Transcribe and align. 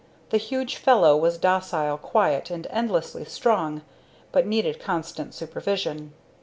The 0.31 0.37
huge 0.37 0.77
fellow 0.77 1.15
was 1.15 1.37
docile, 1.37 1.99
quiet, 1.99 2.49
and 2.49 2.65
endlessly 2.71 3.23
strong, 3.23 3.83
but 4.31 4.47
needed 4.47 4.79
constant 4.79 5.35
supervision. 5.35 6.15